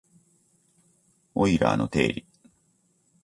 [1.35, 2.25] オイラーの定理